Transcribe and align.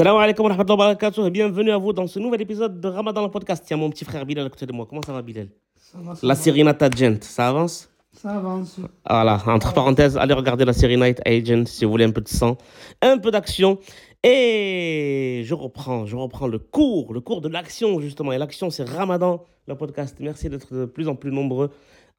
Salam 0.00 0.16
alaikum 0.16 0.44
wa 0.44 0.52
rahmatullahi 0.52 0.78
wa 0.78 0.84
barakatuh 0.86 1.26
et 1.26 1.30
bienvenue 1.30 1.72
à 1.72 1.76
vous 1.76 1.92
dans 1.92 2.06
ce 2.06 2.18
nouvel 2.18 2.40
épisode 2.40 2.80
de 2.80 2.88
Ramadan 2.88 3.22
le 3.22 3.30
podcast. 3.30 3.62
Tiens, 3.66 3.76
mon 3.76 3.90
petit 3.90 4.06
frère 4.06 4.24
Bilal 4.24 4.46
à 4.46 4.48
côté 4.48 4.64
de 4.64 4.72
moi. 4.72 4.86
Comment 4.88 5.02
ça 5.02 5.12
va, 5.12 5.20
Bilal? 5.20 5.48
Ça 5.76 5.98
va, 6.00 6.14
ça 6.14 6.26
La 6.26 6.34
série 6.34 6.64
Night 6.64 6.80
Agent, 6.80 7.16
ça 7.20 7.48
avance? 7.48 7.90
Ça 8.10 8.30
avance. 8.30 8.80
Voilà, 9.06 9.38
entre 9.46 9.74
parenthèses, 9.74 10.16
allez 10.16 10.32
regarder 10.32 10.64
la 10.64 10.72
série 10.72 10.96
Night 10.96 11.20
Agent 11.26 11.66
si 11.66 11.84
vous 11.84 11.90
voulez 11.90 12.06
un 12.06 12.12
peu 12.12 12.22
de 12.22 12.28
sang, 12.28 12.56
un 13.02 13.18
peu 13.18 13.30
d'action. 13.30 13.78
Et 14.22 15.42
je 15.44 15.52
reprends, 15.52 16.06
je 16.06 16.16
reprends 16.16 16.48
le 16.48 16.58
cours, 16.58 17.12
le 17.12 17.20
cours 17.20 17.42
de 17.42 17.50
l'action 17.50 18.00
justement. 18.00 18.32
Et 18.32 18.38
l'action, 18.38 18.70
c'est 18.70 18.88
Ramadan, 18.88 19.44
le 19.68 19.74
podcast. 19.74 20.16
Merci 20.20 20.48
d'être 20.48 20.74
de 20.74 20.86
plus 20.86 21.08
en 21.08 21.14
plus 21.14 21.30
nombreux 21.30 21.68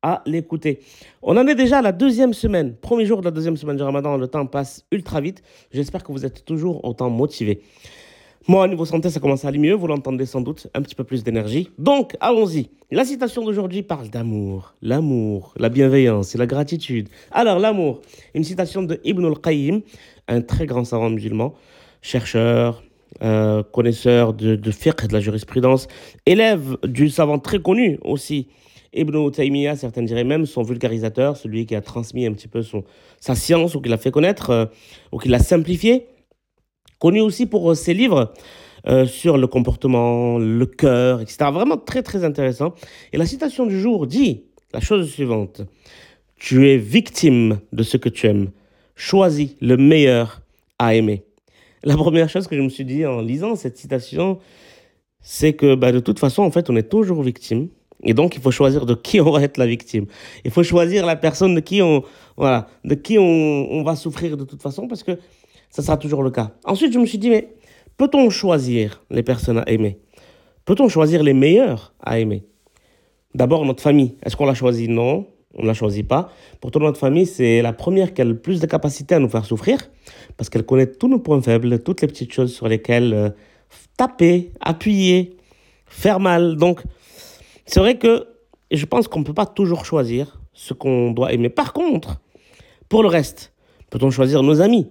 à 0.01 0.21
l'écouter. 0.25 0.79
On 1.21 1.37
en 1.37 1.47
est 1.47 1.55
déjà 1.55 1.79
à 1.79 1.81
la 1.81 1.91
deuxième 1.91 2.33
semaine, 2.33 2.75
premier 2.75 3.05
jour 3.05 3.19
de 3.19 3.25
la 3.25 3.31
deuxième 3.31 3.57
semaine 3.57 3.77
du 3.77 3.83
Ramadan. 3.83 4.17
Le 4.17 4.27
temps 4.27 4.45
passe 4.45 4.85
ultra 4.91 5.21
vite. 5.21 5.43
J'espère 5.71 6.03
que 6.03 6.11
vous 6.11 6.25
êtes 6.25 6.45
toujours 6.45 6.83
autant 6.83 7.09
motivés. 7.09 7.61
Moi, 8.47 8.63
au 8.63 8.67
niveau 8.67 8.85
santé, 8.85 9.11
ça 9.11 9.19
commence 9.19 9.45
à 9.45 9.49
aller 9.49 9.59
mieux, 9.59 9.75
vous 9.75 9.85
l'entendez 9.85 10.25
sans 10.25 10.41
doute, 10.41 10.67
un 10.73 10.81
petit 10.81 10.95
peu 10.95 11.03
plus 11.03 11.23
d'énergie. 11.23 11.69
Donc, 11.77 12.17
allons-y. 12.19 12.69
La 12.89 13.05
citation 13.05 13.45
d'aujourd'hui 13.45 13.83
parle 13.83 14.09
d'amour, 14.09 14.73
l'amour, 14.81 15.53
la 15.57 15.69
bienveillance 15.69 16.33
et 16.33 16.39
la 16.39 16.47
gratitude. 16.47 17.07
Alors, 17.31 17.59
l'amour, 17.59 18.01
une 18.33 18.43
citation 18.43 18.81
de 18.81 18.99
Ibn 19.03 19.25
al-Qayyim, 19.25 19.81
un 20.27 20.41
très 20.41 20.65
grand 20.65 20.83
savant 20.85 21.11
musulman, 21.11 21.53
chercheur, 22.01 22.83
euh, 23.21 23.61
connaisseur 23.61 24.33
de, 24.33 24.55
de 24.55 24.71
fiqh, 24.71 25.05
de 25.05 25.13
la 25.13 25.19
jurisprudence, 25.19 25.87
élève 26.25 26.77
du 26.83 27.09
savant 27.09 27.37
très 27.37 27.59
connu 27.59 27.99
aussi, 28.03 28.47
Ibn 28.93 29.31
Taymiyyah, 29.31 29.75
certains 29.75 30.03
diraient 30.03 30.23
même 30.23 30.45
son 30.45 30.63
vulgarisateur, 30.63 31.37
celui 31.37 31.65
qui 31.65 31.75
a 31.75 31.81
transmis 31.81 32.25
un 32.25 32.33
petit 32.33 32.47
peu 32.47 32.61
son, 32.61 32.83
sa 33.19 33.35
science 33.35 33.75
ou 33.75 33.81
qui 33.81 33.89
l'a 33.89 33.97
fait 33.97 34.11
connaître, 34.11 34.49
euh, 34.49 34.65
ou 35.11 35.17
qui 35.17 35.29
l'a 35.29 35.39
simplifié 35.39 36.07
connu 36.99 37.19
aussi 37.21 37.45
pour 37.45 37.71
euh, 37.71 37.75
ses 37.75 37.93
livres 37.93 38.33
euh, 38.87 39.05
sur 39.05 39.37
le 39.37 39.47
comportement, 39.47 40.37
le 40.37 40.65
cœur, 40.65 41.21
etc. 41.21 41.49
Vraiment 41.51 41.77
très 41.77 42.03
très 42.03 42.23
intéressant. 42.23 42.73
Et 43.13 43.17
la 43.17 43.25
citation 43.25 43.65
du 43.65 43.79
jour 43.79 44.07
dit 44.07 44.43
la 44.73 44.79
chose 44.79 45.09
suivante. 45.09 45.61
Tu 46.37 46.69
es 46.69 46.77
victime 46.77 47.59
de 47.73 47.83
ce 47.83 47.97
que 47.97 48.09
tu 48.09 48.27
aimes. 48.27 48.51
Choisis 48.95 49.55
le 49.61 49.77
meilleur 49.77 50.41
à 50.79 50.95
aimer. 50.95 51.23
La 51.83 51.95
première 51.95 52.29
chose 52.29 52.47
que 52.47 52.55
je 52.55 52.61
me 52.61 52.69
suis 52.69 52.85
dit 52.85 53.05
en 53.05 53.21
lisant 53.21 53.55
cette 53.55 53.77
citation, 53.77 54.39
c'est 55.19 55.53
que 55.53 55.75
bah, 55.75 55.91
de 55.91 55.99
toute 55.99 56.19
façon, 56.19 56.43
en 56.43 56.51
fait, 56.51 56.69
on 56.69 56.75
est 56.75 56.89
toujours 56.89 57.21
victime. 57.21 57.69
Et 58.03 58.13
donc, 58.13 58.35
il 58.35 58.41
faut 58.41 58.51
choisir 58.51 58.85
de 58.85 58.95
qui 58.95 59.21
on 59.21 59.31
va 59.31 59.41
être 59.43 59.57
la 59.57 59.67
victime. 59.67 60.05
Il 60.43 60.51
faut 60.51 60.63
choisir 60.63 61.05
la 61.05 61.15
personne 61.15 61.55
de 61.55 61.59
qui 61.59 61.81
on, 61.81 62.03
voilà, 62.37 62.67
de 62.83 62.95
qui 62.95 63.17
on, 63.17 63.23
on 63.71 63.83
va 63.83 63.95
souffrir 63.95 64.37
de 64.37 64.43
toute 64.43 64.61
façon, 64.61 64.87
parce 64.87 65.03
que 65.03 65.19
ça 65.69 65.81
sera 65.81 65.97
toujours 65.97 66.23
le 66.23 66.31
cas. 66.31 66.51
Ensuite, 66.65 66.93
je 66.93 66.99
me 66.99 67.05
suis 67.05 67.17
dit, 67.17 67.29
mais 67.29 67.53
peut-on 67.97 68.29
choisir 68.29 69.03
les 69.09 69.23
personnes 69.23 69.59
à 69.59 69.63
aimer? 69.67 69.99
Peut-on 70.65 70.89
choisir 70.89 71.23
les 71.23 71.33
meilleurs 71.33 71.93
à 72.01 72.19
aimer? 72.19 72.43
D'abord, 73.33 73.65
notre 73.65 73.81
famille. 73.81 74.15
Est-ce 74.23 74.35
qu'on 74.35 74.45
l'a 74.45 74.53
choisi? 74.53 74.87
Non, 74.87 75.27
on 75.53 75.61
ne 75.61 75.67
l'a 75.67 75.73
choisi 75.73 76.03
pas. 76.03 76.31
Pourtant, 76.59 76.79
notre 76.79 76.99
famille, 76.99 77.25
c'est 77.25 77.61
la 77.61 77.73
première 77.73 78.13
qui 78.13 78.21
a 78.21 78.25
le 78.25 78.37
plus 78.37 78.59
de 78.59 78.65
capacité 78.65 79.15
à 79.15 79.19
nous 79.19 79.29
faire 79.29 79.45
souffrir, 79.45 79.79
parce 80.37 80.49
qu'elle 80.49 80.65
connaît 80.65 80.87
tous 80.87 81.07
nos 81.07 81.19
points 81.19 81.41
faibles, 81.41 81.79
toutes 81.79 82.01
les 82.01 82.07
petites 82.07 82.33
choses 82.33 82.53
sur 82.53 82.67
lesquelles 82.67 83.13
euh, 83.13 83.29
taper, 83.95 84.51
appuyer, 84.59 85.37
faire 85.85 86.19
mal. 86.19 86.55
Donc, 86.57 86.81
c'est 87.71 87.79
vrai 87.79 87.97
que 87.97 88.27
je 88.69 88.85
pense 88.85 89.07
qu'on 89.07 89.19
ne 89.19 89.23
peut 89.23 89.33
pas 89.33 89.45
toujours 89.45 89.85
choisir 89.85 90.41
ce 90.51 90.73
qu'on 90.73 91.11
doit 91.11 91.31
aimer. 91.31 91.47
Par 91.47 91.71
contre, 91.71 92.19
pour 92.89 93.01
le 93.01 93.07
reste, 93.07 93.53
peut-on 93.89 94.11
choisir 94.11 94.43
nos 94.43 94.59
amis? 94.59 94.87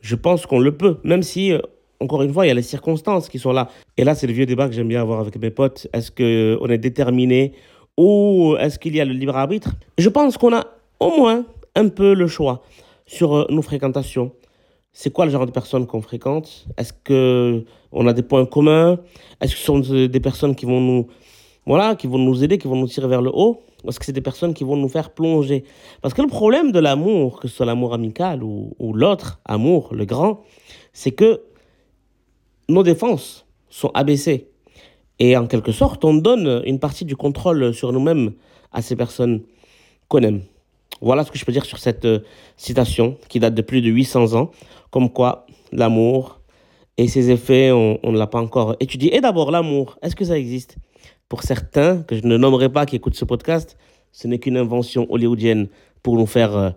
Je 0.00 0.14
pense 0.14 0.46
qu'on 0.46 0.60
le 0.60 0.76
peut, 0.76 0.98
même 1.02 1.24
si, 1.24 1.50
euh, 1.52 1.58
encore 1.98 2.22
une 2.22 2.32
fois, 2.32 2.46
il 2.46 2.50
y 2.50 2.52
a 2.52 2.54
les 2.54 2.62
circonstances 2.62 3.28
qui 3.28 3.40
sont 3.40 3.52
là. 3.52 3.68
Et 3.96 4.04
là, 4.04 4.14
c'est 4.14 4.28
le 4.28 4.32
vieux 4.32 4.46
débat 4.46 4.68
que 4.68 4.74
j'aime 4.74 4.86
bien 4.86 5.00
avoir 5.00 5.18
avec 5.18 5.36
mes 5.40 5.50
potes. 5.50 5.88
Est-ce 5.92 6.12
qu'on 6.12 6.66
est 6.68 6.78
déterminé 6.78 7.52
ou 7.96 8.54
est-ce 8.60 8.78
qu'il 8.78 8.94
y 8.94 9.00
a 9.00 9.04
le 9.04 9.12
libre 9.12 9.36
arbitre? 9.36 9.72
Je 9.98 10.08
pense 10.08 10.38
qu'on 10.38 10.54
a 10.54 10.66
au 11.00 11.16
moins 11.16 11.46
un 11.74 11.88
peu 11.88 12.14
le 12.14 12.28
choix 12.28 12.62
sur 13.06 13.34
euh, 13.34 13.46
nos 13.50 13.62
fréquentations. 13.62 14.30
C'est 14.92 15.10
quoi 15.10 15.24
le 15.24 15.32
genre 15.32 15.46
de 15.46 15.50
personnes 15.50 15.88
qu'on 15.88 16.00
fréquente? 16.00 16.68
Est-ce 16.76 16.92
qu'on 16.92 18.06
a 18.06 18.12
des 18.12 18.22
points 18.22 18.46
communs? 18.46 19.00
Est-ce 19.40 19.54
que 19.54 19.58
ce 19.58 19.64
sont 19.64 19.78
des 19.80 20.20
personnes 20.20 20.54
qui 20.54 20.64
vont 20.64 20.80
nous, 20.80 21.08
voilà, 21.68 21.96
qui 21.96 22.06
vont 22.06 22.16
nous 22.16 22.42
aider, 22.42 22.56
qui 22.56 22.66
vont 22.66 22.76
nous 22.76 22.88
tirer 22.88 23.08
vers 23.08 23.20
le 23.20 23.30
haut 23.30 23.60
Est-ce 23.86 24.00
que 24.00 24.06
c'est 24.06 24.12
des 24.12 24.22
personnes 24.22 24.54
qui 24.54 24.64
vont 24.64 24.74
nous 24.74 24.88
faire 24.88 25.10
plonger 25.10 25.64
Parce 26.00 26.14
que 26.14 26.22
le 26.22 26.28
problème 26.28 26.72
de 26.72 26.78
l'amour, 26.78 27.40
que 27.40 27.46
ce 27.46 27.56
soit 27.56 27.66
l'amour 27.66 27.92
amical 27.92 28.42
ou, 28.42 28.74
l'autre 28.94 29.38
amour, 29.44 29.90
le 29.92 30.06
grand, 30.06 30.40
c'est 30.94 31.10
que 31.12 31.42
nos 32.70 32.82
défenses 32.82 33.46
sont 33.68 33.90
abaissées. 33.92 34.48
Et 35.18 35.36
en 35.36 35.46
quelque 35.46 35.70
sorte, 35.70 36.06
on 36.06 36.14
donne 36.14 36.62
une 36.64 36.78
partie 36.78 37.04
du 37.04 37.16
contrôle 37.16 37.74
sur 37.74 37.92
nous-mêmes 37.92 38.32
à 38.72 38.80
ces 38.80 38.96
personnes 38.96 39.42
qu'on 40.08 40.22
aime. 40.22 40.40
Voilà 41.02 41.22
ce 41.22 41.30
que 41.30 41.36
je 41.36 41.44
peux 41.44 41.52
dire 41.52 41.66
sur 41.66 41.78
cette 41.78 42.06
euh, 42.06 42.20
citation 42.56 43.18
qui 43.28 43.40
date 43.40 43.54
de 43.54 43.62
plus 43.62 43.82
de 43.82 43.90
800 43.90 44.32
ans, 44.40 44.52
comme 44.90 45.10
quoi 45.10 45.44
l'amour 45.70 46.40
et 46.96 47.08
ses 47.08 47.30
effets, 47.30 47.70
on 47.70 48.00
ne 48.02 48.18
l'a 48.18 48.26
pas 48.26 48.40
encore 48.40 48.74
étudié. 48.80 49.14
Et 49.14 49.20
d'abord, 49.20 49.50
l'amour, 49.50 49.98
est-ce 50.02 50.16
que 50.16 50.24
ça 50.24 50.36
existe? 50.36 50.78
Pour 51.28 51.42
certains, 51.42 52.02
que 52.02 52.16
je 52.16 52.26
ne 52.26 52.36
nommerai 52.36 52.70
pas, 52.70 52.86
qui 52.86 52.96
écoutent 52.96 53.14
ce 53.14 53.24
podcast, 53.24 53.76
ce 54.12 54.26
n'est 54.26 54.38
qu'une 54.38 54.56
invention 54.56 55.06
hollywoodienne 55.10 55.68
pour 56.02 56.16
nous 56.16 56.26
faire 56.26 56.56
euh, 56.56 56.70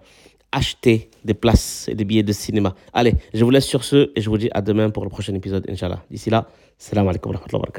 acheter 0.52 1.10
des 1.24 1.34
places 1.34 1.88
et 1.88 1.96
des 1.96 2.04
billets 2.04 2.24
de 2.24 2.34
cinéma. 2.34 2.76
Allez, 2.94 3.16
je 3.34 3.44
vous 3.44 3.52
laisse 3.52 3.66
sur 3.66 3.84
ce 3.84 4.12
et 4.16 4.22
je 4.22 4.30
vous 4.30 4.38
dis 4.38 4.50
à 4.54 4.62
demain 4.62 4.90
pour 4.90 5.04
le 5.04 5.10
prochain 5.10 5.34
épisode, 5.34 5.66
Inch'Allah. 5.70 6.04
D'ici 6.10 6.30
là, 6.30 6.48
salam 6.78 7.08
alaikum 7.08 7.34
wa. 7.34 7.70